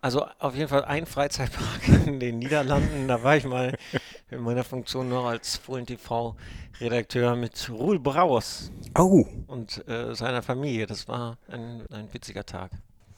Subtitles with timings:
[0.00, 3.08] Also auf jeden Fall ein Freizeitpark in den Niederlanden.
[3.08, 3.74] Da war ich mal
[4.30, 10.86] in meiner Funktion noch als Fohlen TV-Redakteur mit Ruhl Brauers Oh, und äh, seiner Familie.
[10.86, 12.70] Das war ein, ein witziger Tag.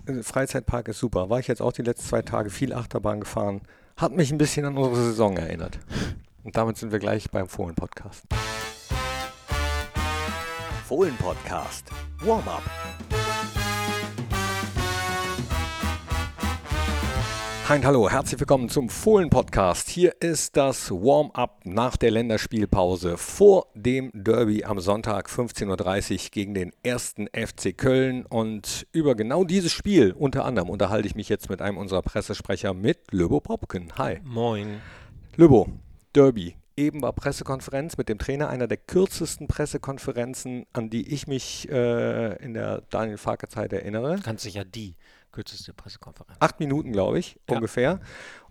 [0.07, 1.29] äh, Freizeitpark ist super.
[1.29, 3.61] War ich jetzt auch die letzten zwei Tage viel Achterbahn gefahren.
[3.97, 5.79] Hat mich ein bisschen an unsere Saison erinnert.
[6.45, 8.25] Und damit sind wir gleich beim Fohlen-Podcast.
[10.87, 11.91] Fohlen-Podcast.
[12.25, 12.63] Warm-up.
[17.71, 19.89] Und hallo, herzlich willkommen zum Fohlen-Podcast.
[19.91, 26.55] Hier ist das Warm-up nach der Länderspielpause vor dem Derby am Sonntag 15.30 Uhr gegen
[26.55, 28.27] den ersten FC Köln.
[28.27, 32.75] Und über genau dieses Spiel unter anderem unterhalte ich mich jetzt mit einem unserer Pressesprecher
[32.75, 33.93] mit Löbo Popken.
[33.97, 34.19] Hi.
[34.25, 34.81] Moin.
[35.37, 35.69] Löbo,
[36.13, 36.57] Derby.
[36.77, 42.35] Eben war Pressekonferenz mit dem Trainer, einer der kürzesten Pressekonferenzen, an die ich mich äh,
[42.43, 44.19] in der Daniel Farke-Zeit erinnere.
[44.25, 44.97] Ganz sicher die
[45.33, 46.37] kürzeste Pressekonferenz.
[46.41, 47.57] Acht Minuten, glaube ich, Ja.
[47.57, 48.01] ungefähr.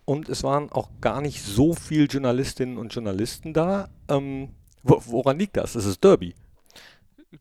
[0.05, 3.89] Und es waren auch gar nicht so viele Journalistinnen und Journalisten da.
[4.07, 5.75] Ähm, wo, woran liegt das?
[5.75, 6.33] Es ist Derby.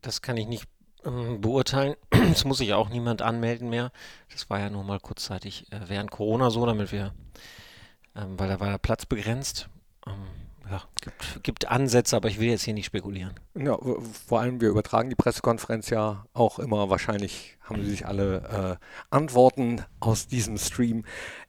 [0.01, 0.65] Das kann ich nicht
[1.03, 1.95] ähm, beurteilen.
[2.31, 3.91] Es muss sich auch niemand anmelden mehr.
[4.31, 7.13] Das war ja nur mal kurzzeitig äh, während Corona so, damit wir,
[8.15, 9.67] ähm, weil da war der Platz begrenzt.
[10.05, 10.13] Ähm,
[10.71, 13.33] ja, gibt, gibt Ansätze, aber ich will jetzt hier nicht spekulieren.
[13.55, 13.77] Ja,
[14.27, 16.89] vor allem, wir übertragen die Pressekonferenz ja auch immer.
[16.89, 21.03] Wahrscheinlich haben Sie sich alle äh, Antworten aus diesem Stream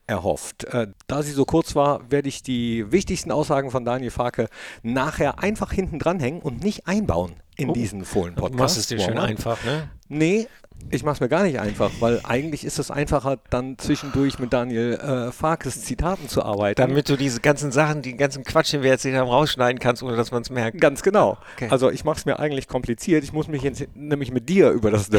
[0.06, 0.64] erhofft.
[0.64, 4.48] Äh, da sie so kurz war, werde ich die wichtigsten Aussagen von Daniel Farke
[4.82, 7.72] nachher einfach hinten dranhängen und nicht einbauen in Oh.
[7.72, 8.54] diesen Fohlen-Podcast.
[8.54, 9.88] Du machst es dir schön einfach, ne?
[10.08, 10.48] Nee,
[10.90, 14.94] ich mach's mir gar nicht einfach, weil eigentlich ist es einfacher, dann zwischendurch mit Daniel
[14.94, 16.80] äh, Farkes Zitaten zu arbeiten.
[16.80, 20.16] Damit du diese ganzen Sachen, die ganzen Quatsch, den wir jetzt haben, rausschneiden kannst, ohne
[20.16, 20.80] dass man es merkt.
[20.80, 21.38] Ganz genau.
[21.56, 21.68] Okay.
[21.70, 23.22] Also ich mach's mir eigentlich kompliziert.
[23.24, 25.10] Ich muss mich jetzt nämlich mit dir über das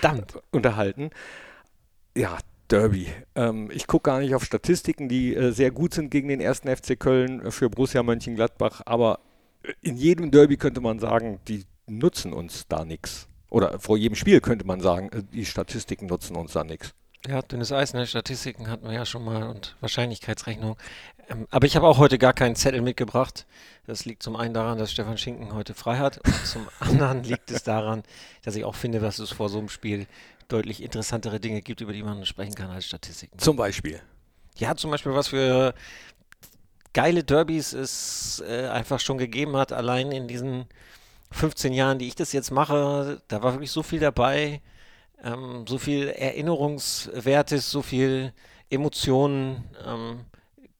[0.00, 0.34] Verdammt.
[0.50, 1.10] unterhalten.
[2.16, 2.38] Ja,
[2.70, 3.08] Derby.
[3.34, 6.74] Ähm, ich gucke gar nicht auf Statistiken, die äh, sehr gut sind gegen den ersten
[6.74, 9.20] FC Köln äh, für Borussia Mönchengladbach, aber
[9.62, 13.28] äh, in jedem Derby könnte man sagen, die nutzen uns da nichts.
[13.50, 16.94] Oder vor jedem Spiel könnte man sagen, äh, die Statistiken nutzen uns da nichts.
[17.28, 18.06] Ja, dünnes Eis, ne?
[18.06, 20.78] Statistiken hatten wir ja schon mal und Wahrscheinlichkeitsrechnung.
[21.28, 23.46] Ähm, aber ich habe auch heute gar keinen Zettel mitgebracht.
[23.86, 27.50] Das liegt zum einen daran, dass Stefan Schinken heute frei hat und zum anderen liegt
[27.50, 28.04] es daran,
[28.42, 30.06] dass ich auch finde, dass es vor so einem Spiel
[30.48, 33.38] deutlich interessantere Dinge gibt, über die man sprechen kann als Statistiken.
[33.38, 34.00] Zum Beispiel.
[34.56, 35.74] Ja, zum Beispiel, was für
[36.92, 40.66] geile Derbys es äh, einfach schon gegeben hat, allein in diesen
[41.32, 44.60] 15 Jahren, die ich das jetzt mache, da war wirklich so viel dabei,
[45.22, 48.32] ähm, so viel Erinnerungswertes, so viel
[48.68, 49.64] Emotionen.
[49.86, 50.24] Ähm,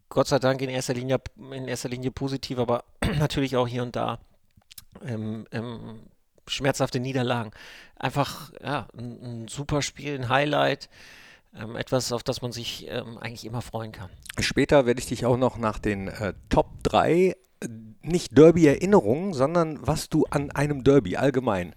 [0.08, 1.20] Gott sei Dank in erster Linie,
[1.52, 2.84] in erster Linie positiv, aber
[3.18, 4.18] natürlich auch hier und da
[5.04, 6.00] ähm, ähm,
[6.48, 7.52] schmerzhafte Niederlagen.
[7.96, 10.88] Einfach ja, ein, ein super Spiel, ein Highlight.
[11.54, 14.08] Ähm, etwas, auf das man sich ähm, eigentlich immer freuen kann.
[14.38, 17.34] Später werde ich dich auch noch nach den äh, Top 3, äh,
[18.02, 21.74] nicht Derby-Erinnerungen, sondern was du an einem Derby allgemein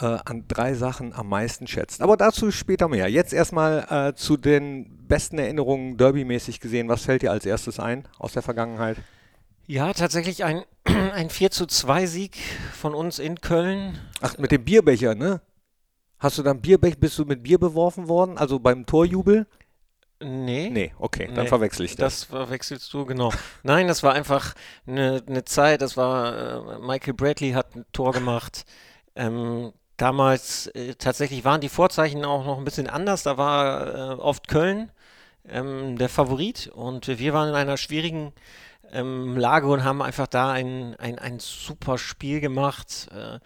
[0.00, 2.02] äh, an drei Sachen am meisten schätzt.
[2.02, 3.08] Aber dazu später mehr.
[3.08, 6.88] Jetzt erstmal äh, zu den besten Erinnerungen Derby-mäßig gesehen.
[6.88, 8.96] Was fällt dir als erstes ein aus der Vergangenheit?
[9.66, 12.36] Ja, tatsächlich ein, ein 4 zu 2 Sieg
[12.72, 13.98] von uns in Köln.
[14.20, 15.40] Ach, mit dem Bierbecher, ne?
[16.18, 18.38] Hast du dann Bierbecher, bist du mit Bier beworfen worden?
[18.38, 19.46] Also beim Torjubel?
[20.20, 20.70] Nee.
[20.70, 22.20] Nee, okay, dann Nee, verwechsel ich das.
[22.20, 23.32] Das verwechselst du, genau.
[23.62, 24.54] Nein, das war einfach
[24.86, 28.64] eine, eine Zeit, das war, äh, Michael Bradley hat ein Tor gemacht.
[29.16, 33.22] Ähm, damals äh, tatsächlich waren die Vorzeichen auch noch ein bisschen anders.
[33.22, 34.90] Da war äh, oft Köln
[35.48, 38.32] ähm, der Favorit und wir waren in einer schwierigen
[38.92, 43.08] ähm, Lage und haben einfach da ein, ein, ein super Spiel gemacht.
[43.12, 43.40] Äh,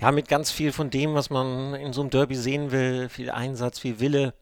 [0.00, 3.08] ja, mit ganz viel von dem, was man in so einem Derby sehen will.
[3.08, 4.34] Viel Einsatz, viel Wille,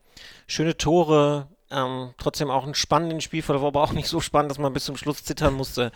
[0.47, 1.49] schöne Tore.
[1.71, 4.97] Ähm, trotzdem auch ein spannendes Spielverlauf, aber auch nicht so spannend, dass man bis zum
[4.97, 5.91] Schluss zittern musste.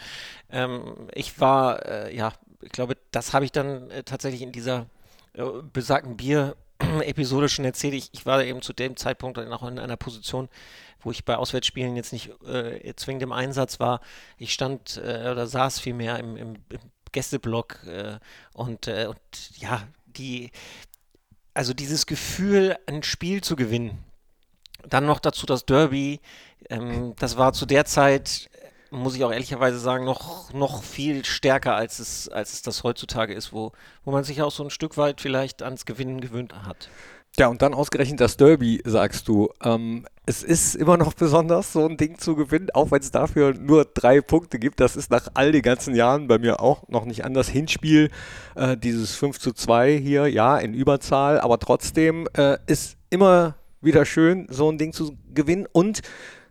[0.51, 4.87] Ähm, ich war, äh, ja, ich glaube, das habe ich dann äh, tatsächlich in dieser
[5.35, 7.95] äh, besagten Bier-Episode schon erzählt.
[7.95, 10.49] Ich, ich war eben zu dem Zeitpunkt dann auch in einer Position,
[11.03, 14.01] wo ich bei Auswärtsspielen jetzt nicht äh, zwingend im Einsatz war.
[14.39, 16.81] Ich stand äh, oder saß vielmehr im, im, im
[17.13, 18.19] Gästeblock äh,
[18.55, 19.21] und, und
[19.57, 20.51] ja, die,
[21.55, 24.05] also dieses Gefühl, ein Spiel zu gewinnen,
[24.89, 26.21] dann noch dazu das Derby,
[26.69, 28.49] ähm, das war zu der Zeit,
[28.91, 33.35] muss ich auch ehrlicherweise sagen, noch, noch viel stärker, als es, als es das heutzutage
[33.35, 33.73] ist, wo,
[34.05, 36.89] wo man sich auch so ein Stück weit vielleicht ans Gewinnen gewöhnt hat.
[37.39, 39.51] Ja, und dann ausgerechnet das Derby, sagst du.
[39.63, 43.55] Ähm, es ist immer noch besonders, so ein Ding zu gewinnen, auch wenn es dafür
[43.55, 44.81] nur drei Punkte gibt.
[44.81, 47.49] Das ist nach all den ganzen Jahren bei mir auch noch nicht anders.
[47.49, 48.11] Hinspiel,
[48.57, 54.05] äh, dieses 5 zu 2 hier, ja, in Überzahl, aber trotzdem äh, ist immer wieder
[54.05, 56.03] schön, so ein Ding zu gewinnen und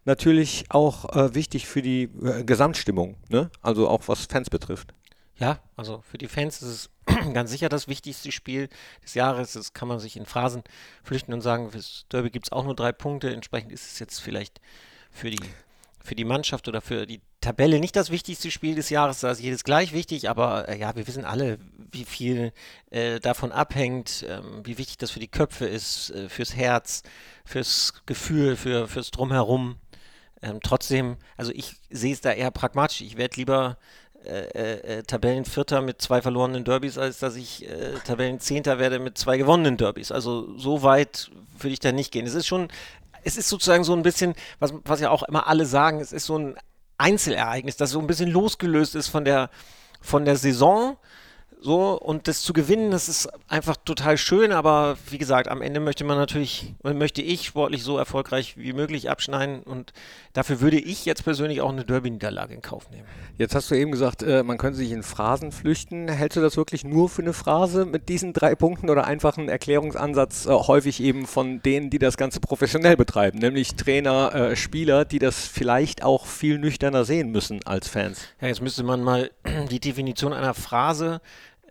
[0.06, 3.52] natürlich auch äh, wichtig für die äh, Gesamtstimmung, ne?
[3.62, 4.94] also auch was Fans betrifft.
[5.38, 8.68] Ja, also für die Fans ist es ganz sicher das wichtigste Spiel
[9.04, 9.54] des Jahres.
[9.54, 10.64] Das kann man sich in Phrasen
[11.04, 13.34] flüchten und sagen, fürs Derby gibt es auch nur drei Punkte.
[13.34, 14.60] Entsprechend ist es jetzt vielleicht
[15.12, 15.40] für die,
[16.04, 19.20] für die Mannschaft oder für die Tabelle nicht das wichtigste Spiel des Jahres.
[19.22, 21.58] Da ist jedes gleich wichtig, aber äh, ja, wir wissen alle,
[21.92, 22.52] wie viel
[22.92, 27.04] äh, davon abhängt, ähm, wie wichtig das für die Köpfe ist, äh, fürs Herz,
[27.46, 29.78] fürs Gefühl, für, fürs Drumherum.
[30.42, 33.02] Ähm, trotzdem, also ich sehe es da eher pragmatisch.
[33.02, 33.78] Ich werde lieber
[34.26, 37.66] äh, äh, äh, Tabellenvierter mit zwei verlorenen Derbys, als dass ich
[38.06, 40.12] Tabellenzehnter werde mit zwei gewonnenen Derbys.
[40.12, 42.26] Also so weit würde ich da nicht gehen.
[42.26, 42.68] Es ist schon,
[43.24, 46.26] es ist sozusagen so ein bisschen, was, was ja auch immer alle sagen, es ist
[46.26, 46.58] so ein
[47.00, 49.50] Einzelereignis, das so ein bisschen losgelöst ist von der,
[50.02, 50.98] von der Saison
[51.62, 55.82] so, und das zu gewinnen, das ist einfach total schön, aber wie gesagt, am Ende
[55.82, 59.92] möchte man natürlich, möchte ich sportlich so erfolgreich wie möglich abschneiden und
[60.32, 63.04] dafür würde ich jetzt persönlich auch eine Derby-Niederlage in Kauf nehmen.
[63.38, 66.08] Jetzt hast du eben gesagt, äh, man könnte sich in Phrasen flüchten.
[66.08, 69.50] Hältst du das wirklich nur für eine Phrase mit diesen drei Punkten oder einfach einen
[69.50, 75.04] Erklärungsansatz, äh, häufig eben von denen, die das Ganze professionell betreiben, nämlich Trainer, äh, Spieler,
[75.04, 78.22] die das vielleicht auch viel nüchterner sehen müssen als Fans?
[78.40, 79.30] Ja, jetzt müsste man mal
[79.70, 81.20] die Definition einer Phrase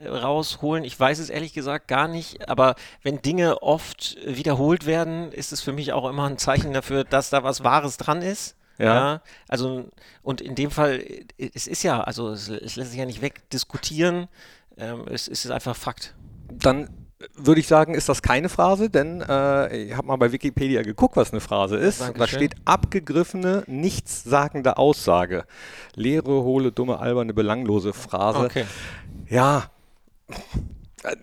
[0.04, 0.84] rausholen.
[0.84, 5.60] Ich weiß es ehrlich gesagt gar nicht, aber wenn Dinge oft wiederholt werden, ist es
[5.60, 8.56] für mich auch immer ein Zeichen dafür, dass da was Wahres dran ist.
[8.78, 8.84] Ja.
[8.84, 9.22] ja.
[9.48, 9.88] also
[10.22, 11.02] und in dem Fall,
[11.36, 14.28] es ist ja, also es, es lässt sich ja nicht wegdiskutieren,
[14.76, 16.14] ähm, es, es ist einfach Fakt.
[16.50, 16.88] Dann
[17.34, 21.16] würde ich sagen, ist das keine Phrase, denn äh, ich habe mal bei Wikipedia geguckt,
[21.16, 22.00] was eine Phrase ist.
[22.00, 22.20] Dankeschön.
[22.20, 25.44] Da steht abgegriffene, nichtssagende Aussage.
[25.94, 28.44] Leere, hohle, dumme, alberne, belanglose Phrase.
[28.44, 28.66] Okay.
[29.28, 29.70] Ja,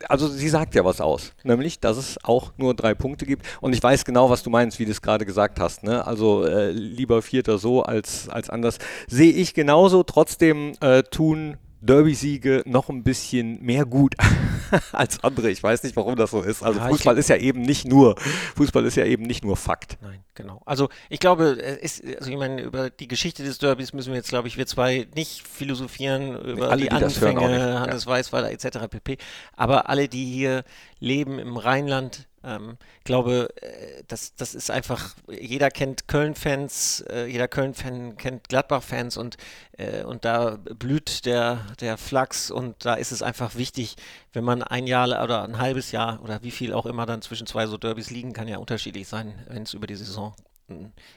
[0.07, 3.45] also sie sagt ja was aus, nämlich, dass es auch nur drei Punkte gibt.
[3.61, 5.83] Und ich weiß genau, was du meinst, wie du es gerade gesagt hast.
[5.83, 6.05] Ne?
[6.05, 8.77] Also äh, lieber Vierter so als, als anders.
[9.07, 10.03] Sehe ich genauso.
[10.03, 14.15] Trotzdem äh, tun Derby-Siege noch ein bisschen mehr gut
[14.91, 15.49] als andere.
[15.49, 16.63] Ich weiß nicht, warum das so ist.
[16.63, 18.15] Also ja, Fußball ist ja eben nicht nur
[18.55, 19.97] Fußball ist ja eben nicht nur Fakt.
[20.01, 20.61] Nein, genau.
[20.65, 24.29] Also ich glaube, ist, also ich meine, über die Geschichte des Derbys müssen wir jetzt,
[24.29, 28.11] glaube ich, wir zwei nicht philosophieren über alle, die, die Anfänge, Hannes ja.
[28.11, 28.87] Weißweiler etc.
[28.89, 29.17] pp.
[29.55, 30.63] Aber alle, die hier
[30.99, 37.47] leben im Rheinland, ähm, glaube, äh, das, das ist einfach, jeder kennt Köln-Fans, äh, jeder
[37.47, 39.37] Köln-Fan kennt Gladbach-Fans und,
[39.77, 43.95] äh, und da blüht der, der Flachs und da ist es einfach wichtig,
[44.33, 47.47] wenn man ein Jahr oder ein halbes Jahr oder wie viel auch immer dann zwischen
[47.47, 50.35] zwei so Derbys liegen, kann ja unterschiedlich sein, wenn es über die Saison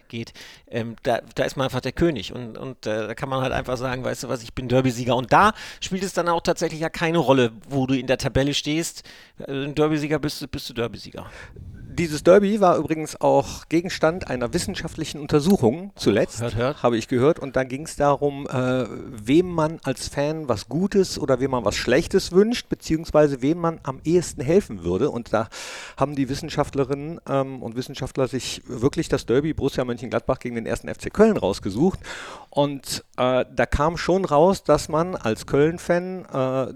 [0.08, 0.32] geht,
[0.68, 3.52] ähm, da, da ist man einfach der König und, und äh, da kann man halt
[3.52, 6.80] einfach sagen, weißt du was, ich bin Derby-Sieger und da spielt es dann auch tatsächlich
[6.80, 9.04] ja keine Rolle, wo du in der Tabelle stehst.
[9.38, 11.30] Äh, ein Derby-Sieger bist, bist du Derby-Sieger.
[11.98, 16.82] Dieses Derby war übrigens auch Gegenstand einer wissenschaftlichen Untersuchung zuletzt, hört, hört.
[16.84, 17.40] habe ich gehört.
[17.40, 21.64] Und da ging es darum, äh, wem man als Fan was Gutes oder wem man
[21.64, 25.10] was Schlechtes wünscht, beziehungsweise wem man am ehesten helfen würde.
[25.10, 25.48] Und da
[25.96, 30.88] haben die Wissenschaftlerinnen ähm, und Wissenschaftler sich wirklich das Derby Borussia Mönchengladbach gegen den ersten
[30.88, 31.98] FC Köln rausgesucht.
[32.50, 36.26] Und äh, da kam schon raus, dass man als Köln-Fan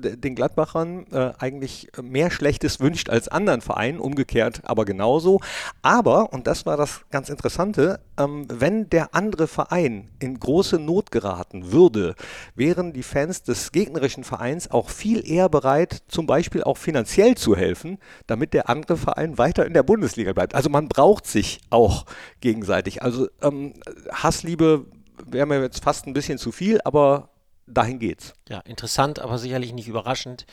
[0.02, 5.40] äh, den Gladbachern äh, eigentlich mehr Schlechtes wünscht als anderen Vereinen, umgekehrt aber genau genauso.
[5.82, 11.10] Aber, und das war das ganz Interessante, ähm, wenn der andere Verein in große Not
[11.10, 12.14] geraten würde,
[12.54, 17.56] wären die Fans des gegnerischen Vereins auch viel eher bereit, zum Beispiel auch finanziell zu
[17.56, 20.54] helfen, damit der andere Verein weiter in der Bundesliga bleibt.
[20.54, 22.06] Also man braucht sich auch
[22.40, 23.02] gegenseitig.
[23.02, 23.74] Also ähm,
[24.10, 24.86] Hassliebe
[25.24, 27.30] wäre mir jetzt fast ein bisschen zu viel, aber
[27.66, 28.34] dahin geht's.
[28.48, 30.46] Ja, interessant, aber sicherlich nicht überraschend.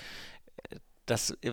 [1.06, 1.52] Das äh,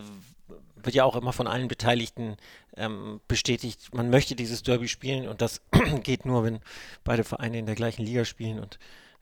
[0.87, 2.37] wird ja auch immer von allen Beteiligten
[2.75, 5.61] ähm, bestätigt, man möchte dieses Derby spielen und das
[6.03, 6.59] geht nur, wenn
[7.03, 8.79] beide Vereine in der gleichen Liga spielen und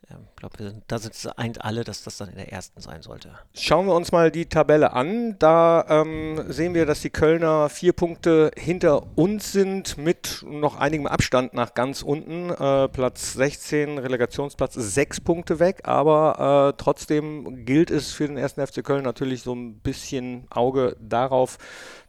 [0.07, 3.01] ich ähm, glaube, da sind es eint alle, dass das dann in der ersten sein
[3.01, 3.31] sollte.
[3.53, 5.37] Schauen wir uns mal die Tabelle an.
[5.39, 11.07] Da ähm, sehen wir, dass die Kölner vier Punkte hinter uns sind, mit noch einigem
[11.07, 12.49] Abstand nach ganz unten.
[12.51, 15.81] Äh, Platz 16, Relegationsplatz, sechs Punkte weg.
[15.85, 20.97] Aber äh, trotzdem gilt es für den ersten FC Köln natürlich so ein bisschen Auge
[20.99, 21.57] darauf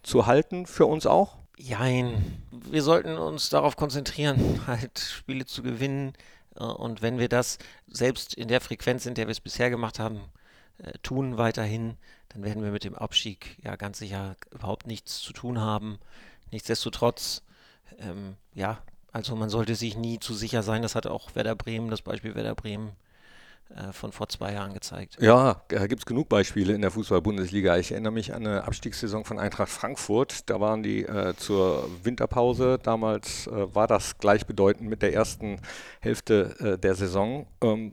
[0.02, 0.66] zu halten.
[0.66, 1.36] Für uns auch?
[1.58, 2.42] Jein.
[2.50, 6.12] Wir sollten uns darauf konzentrieren, halt Spiele zu gewinnen
[6.64, 7.58] und wenn wir das
[7.88, 10.20] selbst in der Frequenz, in der wir es bisher gemacht haben,
[10.78, 11.96] äh, tun weiterhin,
[12.28, 15.98] dann werden wir mit dem Abstieg ja ganz sicher überhaupt nichts zu tun haben.
[16.50, 17.42] Nichtsdestotrotz,
[17.98, 18.82] ähm, ja,
[19.12, 20.82] also man sollte sich nie zu sicher sein.
[20.82, 23.05] Das hat auch Werder Bremen, das Beispiel Werder Bremen äh,
[23.92, 25.16] von vor zwei Jahren gezeigt.
[25.20, 27.76] Ja, da gibt es genug Beispiele in der Fußball-Bundesliga.
[27.76, 30.48] Ich erinnere mich an eine Abstiegssaison von Eintracht Frankfurt.
[30.48, 32.78] Da waren die äh, zur Winterpause.
[32.82, 35.60] Damals äh, war das gleichbedeutend mit der ersten
[36.00, 37.46] Hälfte äh, der Saison.
[37.62, 37.92] Ähm,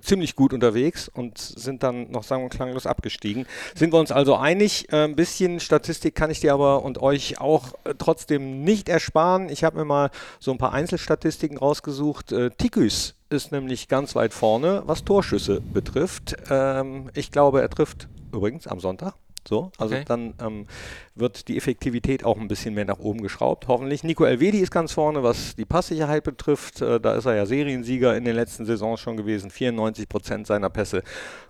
[0.00, 3.46] ziemlich gut unterwegs und sind dann noch sagen wir klanglos abgestiegen.
[3.74, 4.92] Sind wir uns also einig?
[4.92, 9.48] Äh, ein bisschen Statistik kann ich dir aber und euch auch äh, trotzdem nicht ersparen.
[9.48, 12.32] Ich habe mir mal so ein paar Einzelstatistiken rausgesucht.
[12.32, 16.36] Äh, Tikus ist nämlich ganz weit vorne, was Torschüsse betrifft.
[16.50, 19.14] Ähm, ich glaube, er trifft übrigens am Sonntag.
[19.48, 20.04] So, also okay.
[20.06, 20.66] dann ähm,
[21.14, 24.04] wird die Effektivität auch ein bisschen mehr nach oben geschraubt, hoffentlich.
[24.04, 26.82] Nico Elvedi ist ganz vorne, was die Passsicherheit betrifft.
[26.82, 29.50] Äh, da ist er ja Seriensieger in den letzten Saisons schon gewesen.
[29.50, 31.02] 94 Prozent seiner Pässe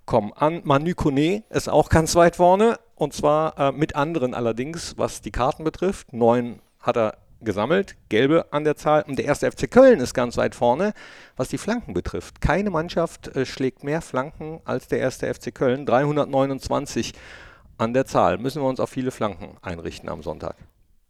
[0.07, 0.61] kommen an.
[0.63, 5.33] Manu Kone ist auch ganz weit vorne und zwar äh, mit anderen allerdings, was die
[5.33, 6.13] Karten betrifft.
[6.13, 9.03] Neun hat er gesammelt, gelbe an der Zahl.
[9.07, 10.93] Und der erste FC Köln ist ganz weit vorne,
[11.37, 12.41] was die Flanken betrifft.
[12.41, 15.87] Keine Mannschaft äh, schlägt mehr Flanken als der erste FC Köln.
[15.87, 17.13] 329
[17.79, 18.39] an der Zahl.
[18.39, 20.57] Müssen wir uns auf viele Flanken einrichten am Sonntag.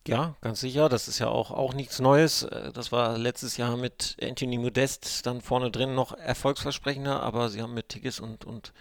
[0.07, 0.89] Ja, ganz sicher.
[0.89, 2.45] Das ist ja auch, auch nichts Neues.
[2.45, 7.63] Äh, das war letztes Jahr mit Anthony Modest dann vorne drin noch erfolgsversprechender, aber sie
[7.63, 8.73] haben mit Tigges und, und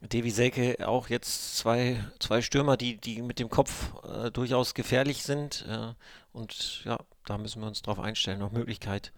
[0.00, 5.22] Devi Selke auch jetzt zwei, zwei Stürmer, die, die mit dem Kopf äh, durchaus gefährlich
[5.22, 5.66] sind.
[5.68, 5.94] Äh,
[6.36, 8.38] und ja, da müssen wir uns drauf einstellen.
[8.38, 9.12] Noch Möglichkeit,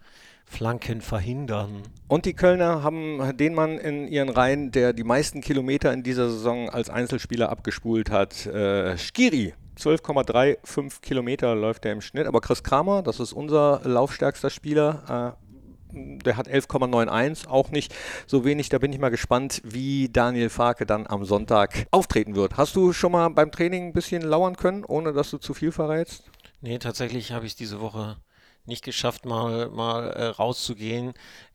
[0.45, 1.83] Flanken verhindern.
[2.07, 6.29] Und die Kölner haben den Mann in ihren Reihen, der die meisten Kilometer in dieser
[6.29, 9.53] Saison als Einzelspieler abgespult hat, äh, Skiri.
[9.77, 12.27] 12,35 Kilometer läuft er im Schnitt.
[12.27, 15.49] Aber Chris Kramer, das ist unser laufstärkster Spieler, äh,
[15.91, 17.93] der hat 11,91, auch nicht
[18.27, 18.69] so wenig.
[18.69, 22.57] Da bin ich mal gespannt, wie Daniel Farke dann am Sonntag auftreten wird.
[22.57, 25.71] Hast du schon mal beim Training ein bisschen lauern können, ohne dass du zu viel
[25.71, 26.28] verrätst?
[26.61, 28.17] Nee, tatsächlich habe ich es diese Woche
[28.65, 31.13] nicht geschafft, mal, mal äh, rauszugehen.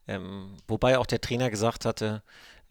[0.09, 2.23] Ähm, wobei auch der Trainer gesagt hatte,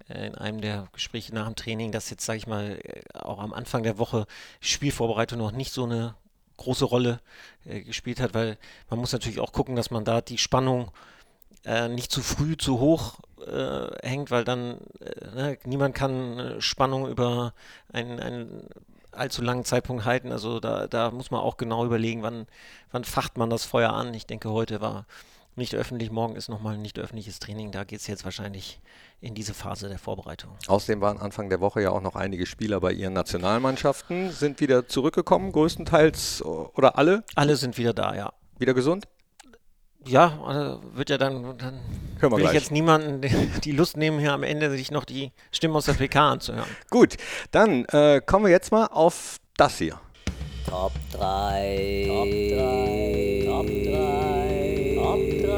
[0.10, 3.40] äh, in einem der Gespräche nach dem Training, dass jetzt, sage ich mal, äh, auch
[3.40, 4.26] am Anfang der Woche
[4.62, 6.16] Spielvorbereitung noch nicht so eine
[6.58, 7.20] große Rolle
[7.66, 8.58] äh, gespielt hat, weil
[8.90, 10.92] man muss natürlich auch gucken, dass man da die Spannung
[11.92, 13.20] nicht zu früh zu hoch
[14.02, 14.82] hängt, weil dann
[15.34, 17.54] ne, niemand kann Spannung über
[17.88, 18.68] einen, einen
[19.16, 20.32] allzu langen Zeitpunkt halten.
[20.32, 22.48] Also da, da muss man auch genau überlegen, wann,
[22.92, 24.14] wann facht man das Feuer an.
[24.14, 25.06] Ich denke, heute war
[25.56, 27.72] nicht öffentlich, morgen ist nochmal ein nicht öffentliches Training.
[27.72, 28.82] Da geht es jetzt wahrscheinlich
[29.22, 30.52] in diese Phase der Vorbereitung.
[30.68, 34.88] Außerdem waren Anfang der Woche ja auch noch einige Spieler bei ihren Nationalmannschaften, sind wieder
[34.88, 37.24] zurückgekommen, größtenteils oder alle?
[37.36, 38.34] Alle sind wieder da, ja.
[38.58, 39.08] Wieder gesund?
[40.06, 41.80] Ja, also wird ja dann, dann
[42.20, 42.46] will gleich.
[42.46, 43.22] ich jetzt niemanden
[43.64, 46.70] die Lust nehmen, hier am Ende sich noch die Stimme aus der PK anzuhören.
[46.90, 47.16] Gut,
[47.52, 50.00] dann äh, kommen wir jetzt mal auf das hier.
[50.68, 52.06] Top 3.
[52.08, 53.44] Top 3.
[53.46, 54.96] Top 3.
[54.96, 55.54] Top 3.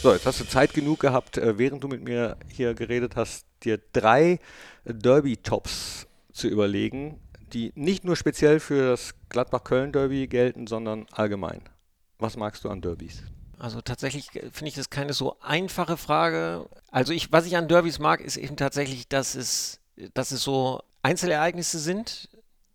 [0.00, 3.46] So, jetzt hast du Zeit genug gehabt, äh, während du mit mir hier geredet hast,
[3.64, 4.38] dir drei
[4.84, 11.62] Derby-Tops zu überlegen die nicht nur speziell für das Gladbach-Köln-Derby gelten, sondern allgemein.
[12.18, 13.22] Was magst du an Derbys?
[13.58, 16.68] Also tatsächlich finde ich das keine so einfache Frage.
[16.90, 19.80] Also ich, was ich an Derbys mag, ist eben tatsächlich, dass es,
[20.14, 22.28] dass es so Einzelereignisse sind.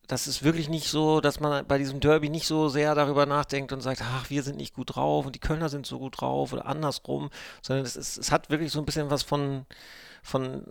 [0.08, 3.72] Das ist wirklich nicht so, dass man bei diesem Derby nicht so sehr darüber nachdenkt
[3.72, 6.51] und sagt, ach, wir sind nicht gut drauf und die Kölner sind so gut drauf
[6.51, 7.30] oder andersrum,
[7.62, 9.65] sondern es, ist, es hat wirklich so ein bisschen was von,
[10.22, 10.65] von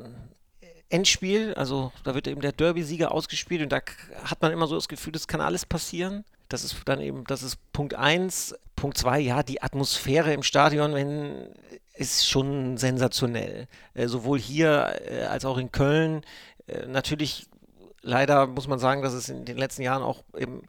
[0.93, 3.81] Endspiel, also da wird eben der Derby-Sieger ausgespielt und da
[4.25, 6.25] hat man immer so das Gefühl, das kann alles passieren.
[6.49, 8.55] Das ist dann eben, das ist Punkt 1.
[8.77, 11.49] Punkt 2, ja, die Atmosphäre im Stadion, wenn,
[11.95, 13.69] ist schon sensationell.
[13.95, 16.23] Äh, sowohl hier äh, als auch in Köln.
[16.67, 17.47] Äh, natürlich,
[18.03, 20.63] leider muss man sagen, dass es in den letzten Jahren auch eben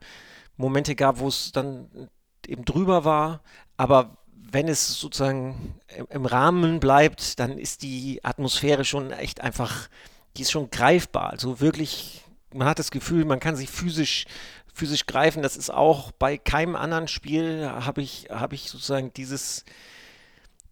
[0.56, 2.10] Momente gab, wo es dann
[2.48, 3.42] eben drüber war.
[3.76, 4.18] Aber
[4.52, 5.76] wenn es sozusagen
[6.10, 9.90] im Rahmen bleibt, dann ist die Atmosphäre schon echt einfach
[10.36, 11.30] die ist schon greifbar.
[11.32, 12.24] Also wirklich,
[12.54, 14.26] man hat das Gefühl, man kann sie physisch,
[14.74, 15.44] physisch greifen.
[15.44, 19.66] Das ist auch bei keinem anderen Spiel habe ich, habe ich sozusagen dieses,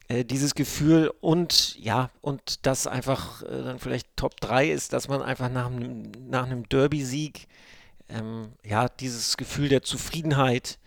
[0.08, 5.08] äh, dieses Gefühl und ja, und das einfach äh, dann vielleicht Top 3 ist, dass
[5.08, 7.48] man einfach nach einem, nach Derby-Sieg
[8.10, 10.80] ähm, ja, dieses Gefühl der Zufriedenheit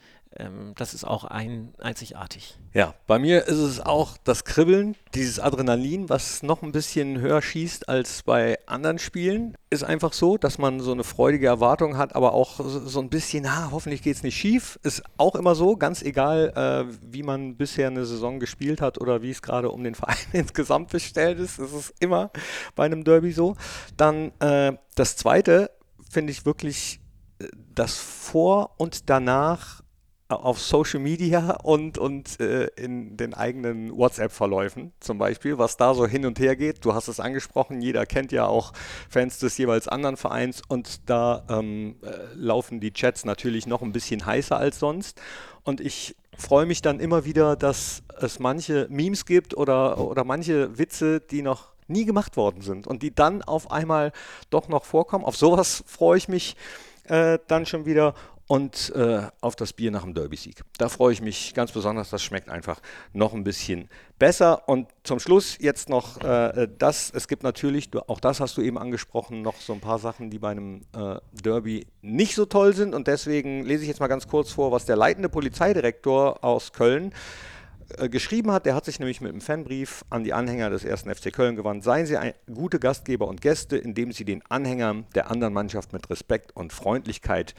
[0.76, 2.58] das ist auch ein, einzigartig.
[2.72, 7.40] Ja, bei mir ist es auch das Kribbeln, dieses Adrenalin, was noch ein bisschen höher
[7.40, 9.56] schießt als bei anderen Spielen.
[9.70, 13.46] Ist einfach so, dass man so eine freudige Erwartung hat, aber auch so ein bisschen,
[13.46, 14.78] ah, hoffentlich geht es nicht schief.
[14.82, 19.22] Ist auch immer so, ganz egal, äh, wie man bisher eine Saison gespielt hat oder
[19.22, 21.60] wie es gerade um den Verein insgesamt bestellt ist.
[21.60, 22.30] Es ist immer
[22.74, 23.56] bei einem Derby so.
[23.96, 25.70] Dann äh, das Zweite
[26.10, 27.00] finde ich wirklich
[27.38, 29.83] äh, das Vor und Danach
[30.34, 36.06] auf Social Media und, und äh, in den eigenen WhatsApp-Verläufen zum Beispiel, was da so
[36.06, 36.84] hin und her geht.
[36.84, 38.72] Du hast es angesprochen, jeder kennt ja auch
[39.08, 43.92] Fans des jeweils anderen Vereins und da ähm, äh, laufen die Chats natürlich noch ein
[43.92, 45.20] bisschen heißer als sonst.
[45.62, 50.78] Und ich freue mich dann immer wieder, dass es manche Memes gibt oder, oder manche
[50.78, 54.12] Witze, die noch nie gemacht worden sind und die dann auf einmal
[54.50, 55.24] doch noch vorkommen.
[55.24, 56.56] Auf sowas freue ich mich
[57.04, 58.14] äh, dann schon wieder
[58.46, 60.62] und äh, auf das Bier nach dem Derby-Sieg.
[60.76, 62.10] Da freue ich mich ganz besonders.
[62.10, 62.80] Das schmeckt einfach
[63.12, 64.68] noch ein bisschen besser.
[64.68, 67.10] Und zum Schluss jetzt noch äh, das.
[67.10, 70.38] Es gibt natürlich, auch das hast du eben angesprochen, noch so ein paar Sachen, die
[70.38, 72.94] bei einem äh, Derby nicht so toll sind.
[72.94, 77.14] Und deswegen lese ich jetzt mal ganz kurz vor, was der leitende Polizeidirektor aus Köln
[77.96, 78.66] äh, geschrieben hat.
[78.66, 81.82] Der hat sich nämlich mit einem Fanbrief an die Anhänger des ersten FC Köln gewandt.
[81.82, 82.18] Seien Sie
[82.52, 87.54] gute Gastgeber und Gäste, indem Sie den Anhängern der anderen Mannschaft mit Respekt und Freundlichkeit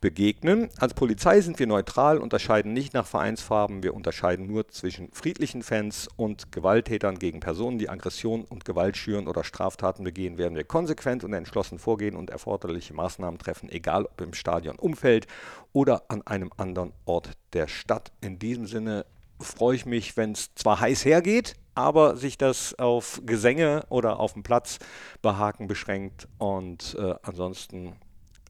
[0.00, 0.68] begegnen.
[0.78, 6.08] Als Polizei sind wir neutral, unterscheiden nicht nach Vereinsfarben, wir unterscheiden nur zwischen friedlichen Fans
[6.16, 11.24] und Gewalttätern gegen Personen, die Aggression und Gewalt schüren oder Straftaten begehen, werden wir konsequent
[11.24, 15.26] und entschlossen vorgehen und erforderliche Maßnahmen treffen, egal ob im Stadionumfeld
[15.72, 18.12] oder an einem anderen Ort der Stadt.
[18.20, 19.06] In diesem Sinne
[19.40, 24.32] freue ich mich, wenn es zwar heiß hergeht, aber sich das auf Gesänge oder auf
[24.32, 24.78] dem Platz
[25.20, 27.96] behaken beschränkt und äh, ansonsten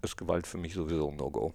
[0.06, 1.52] ist Gewalt für mich sowieso ein No-Go.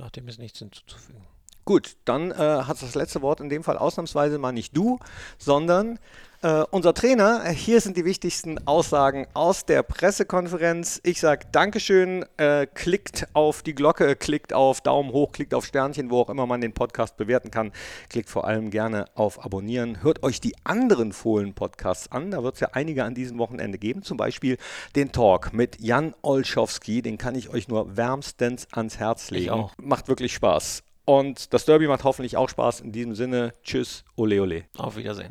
[0.00, 1.26] Ach, dem ist nichts hinzuzufügen.
[1.64, 4.98] Gut, dann äh, hat das letzte Wort in dem Fall ausnahmsweise mal nicht du,
[5.38, 5.98] sondern
[6.42, 7.42] äh, unser Trainer.
[7.48, 11.00] Hier sind die wichtigsten Aussagen aus der Pressekonferenz.
[11.02, 16.10] Ich sage Dankeschön, äh, klickt auf die Glocke, klickt auf Daumen hoch, klickt auf Sternchen,
[16.10, 17.72] wo auch immer man den Podcast bewerten kann.
[18.10, 20.02] Klickt vor allem gerne auf Abonnieren.
[20.02, 22.30] Hört euch die anderen Fohlen-Podcasts an.
[22.30, 24.02] Da wird es ja einige an diesem Wochenende geben.
[24.02, 24.58] Zum Beispiel
[24.96, 27.00] den Talk mit Jan Olschowski.
[27.00, 29.70] Den kann ich euch nur wärmstens ans Herz legen.
[29.80, 30.82] Macht wirklich Spaß.
[31.04, 32.80] Und das Derby macht hoffentlich auch Spaß.
[32.80, 34.64] In diesem Sinne, tschüss, ole ole.
[34.76, 35.30] Auf Wiedersehen.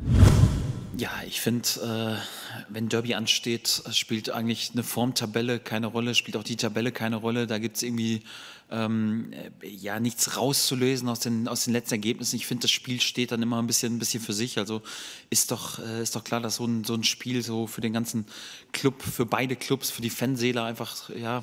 [0.96, 6.44] Ja, ich finde, äh, wenn Derby ansteht, spielt eigentlich eine Formtabelle keine Rolle, spielt auch
[6.44, 7.48] die Tabelle keine Rolle.
[7.48, 8.22] Da gibt es irgendwie
[8.70, 12.36] ähm, ja nichts rauszulösen aus den, aus den letzten Ergebnissen.
[12.36, 14.58] Ich finde, das Spiel steht dann immer ein bisschen, ein bisschen für sich.
[14.58, 14.82] Also
[15.30, 17.92] ist doch, äh, ist doch klar, dass so ein, so ein Spiel so für den
[17.92, 18.26] ganzen
[18.72, 21.42] Club, für beide Clubs, für die Fanseele einfach, ja,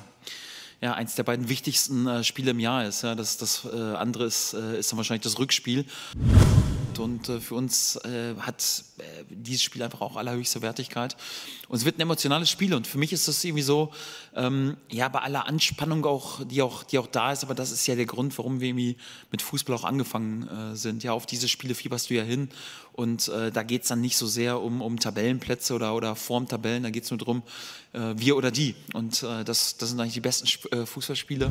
[0.82, 3.02] ja, eins der beiden wichtigsten äh, Spiele im Jahr ist.
[3.02, 3.14] Ja.
[3.14, 5.86] Das, das äh, andere ist, äh, ist dann wahrscheinlich das Rückspiel.
[6.98, 11.16] Und äh, für uns äh, hat äh, dieses Spiel einfach auch allerhöchste Wertigkeit.
[11.68, 12.74] Und es wird ein emotionales Spiel.
[12.74, 13.92] Und für mich ist das irgendwie so,
[14.34, 17.86] ähm, ja, bei aller Anspannung auch, die auch, die auch da ist, aber das ist
[17.86, 18.96] ja der Grund, warum wir irgendwie
[19.30, 21.02] mit Fußball auch angefangen sind.
[21.02, 22.48] Ja, auf diese Spiele fieberst du ja hin.
[22.92, 26.90] Und da geht es dann nicht so sehr um, um Tabellenplätze oder, oder Formtabellen, da
[26.90, 27.42] geht es nur darum,
[27.92, 28.74] wir oder die.
[28.92, 30.46] Und das, das sind eigentlich die besten
[30.86, 31.50] Fußballspiele.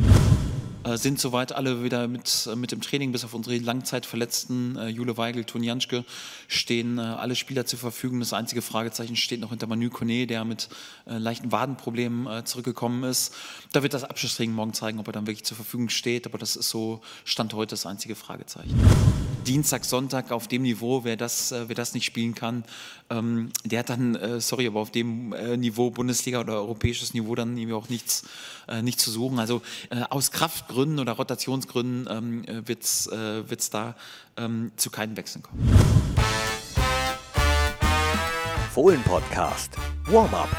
[0.84, 4.88] Äh, sind soweit alle wieder mit, äh, mit dem Training, bis auf unsere Langzeitverletzten, äh,
[4.88, 6.04] Jule Weigel, Toni Janschke,
[6.48, 8.20] stehen äh, alle Spieler zur Verfügung.
[8.20, 10.70] Das einzige Fragezeichen steht noch hinter Manu Kone, der mit
[11.06, 13.36] äh, leichten Wadenproblemen äh, zurückgekommen ist.
[13.74, 16.56] Da wird das Abschlusstraining morgen zeigen, ob er dann wirklich zur Verfügung steht, aber das
[16.56, 18.76] ist so Stand heute das einzige Fragezeichen.
[19.46, 22.64] Dienstag, Sonntag auf dem Niveau, wer das, wer das nicht spielen kann,
[23.10, 27.74] ähm, der hat dann, sorry, aber auf dem Niveau Bundesliga oder europäisches Niveau dann irgendwie
[27.74, 28.24] auch nichts,
[28.82, 29.40] nichts zu suchen.
[29.40, 29.62] Also
[30.10, 33.96] aus Kraft Gründen oder Rotationsgründen ähm, äh, wird es äh, da
[34.38, 35.70] ähm, zu keinen Wechseln kommen.
[38.74, 39.76] Fohlen Podcast.
[40.06, 40.50] Warm-up.